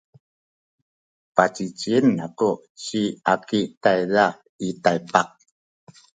[1.35, 2.51] pacicien aku
[2.83, 3.01] ci
[3.33, 4.25] Aki tayza
[4.67, 5.29] i Taypak.